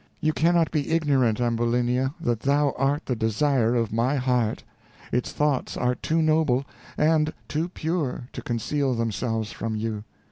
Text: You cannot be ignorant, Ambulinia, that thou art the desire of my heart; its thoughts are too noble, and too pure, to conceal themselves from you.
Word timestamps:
You 0.19 0.33
cannot 0.33 0.71
be 0.71 0.89
ignorant, 0.89 1.39
Ambulinia, 1.39 2.15
that 2.19 2.39
thou 2.39 2.73
art 2.75 3.05
the 3.05 3.15
desire 3.15 3.75
of 3.75 3.93
my 3.93 4.15
heart; 4.15 4.63
its 5.11 5.31
thoughts 5.31 5.77
are 5.77 5.93
too 5.93 6.23
noble, 6.23 6.65
and 6.97 7.31
too 7.47 7.69
pure, 7.69 8.27
to 8.33 8.41
conceal 8.41 8.95
themselves 8.95 9.51
from 9.51 9.75
you. 9.75 10.03